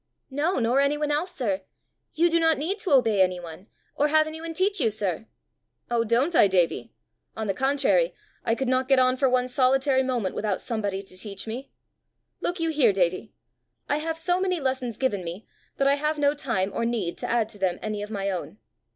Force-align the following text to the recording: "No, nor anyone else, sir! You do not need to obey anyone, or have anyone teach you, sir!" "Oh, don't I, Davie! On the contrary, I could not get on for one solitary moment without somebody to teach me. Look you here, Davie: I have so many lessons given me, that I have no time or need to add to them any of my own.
"No, 0.31 0.57
nor 0.57 0.79
anyone 0.79 1.11
else, 1.11 1.29
sir! 1.31 1.61
You 2.15 2.27
do 2.27 2.39
not 2.39 2.57
need 2.57 2.79
to 2.79 2.91
obey 2.91 3.21
anyone, 3.21 3.67
or 3.95 4.07
have 4.07 4.25
anyone 4.25 4.51
teach 4.55 4.79
you, 4.81 4.89
sir!" 4.89 5.27
"Oh, 5.91 6.03
don't 6.03 6.35
I, 6.35 6.47
Davie! 6.47 6.91
On 7.37 7.45
the 7.45 7.53
contrary, 7.53 8.15
I 8.43 8.55
could 8.55 8.67
not 8.67 8.87
get 8.87 8.97
on 8.97 9.15
for 9.15 9.29
one 9.29 9.47
solitary 9.47 10.01
moment 10.01 10.33
without 10.33 10.59
somebody 10.59 11.03
to 11.03 11.15
teach 11.15 11.45
me. 11.45 11.69
Look 12.39 12.59
you 12.59 12.71
here, 12.71 12.91
Davie: 12.91 13.31
I 13.87 13.97
have 13.97 14.17
so 14.17 14.41
many 14.41 14.59
lessons 14.59 14.97
given 14.97 15.23
me, 15.23 15.45
that 15.77 15.87
I 15.87 15.93
have 15.93 16.17
no 16.17 16.33
time 16.33 16.71
or 16.73 16.83
need 16.83 17.15
to 17.19 17.29
add 17.29 17.47
to 17.49 17.59
them 17.59 17.77
any 17.83 18.01
of 18.01 18.09
my 18.09 18.31
own. 18.31 18.57